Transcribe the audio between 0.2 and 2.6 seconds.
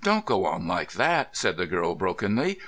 go on like that!" said the girl brokenly.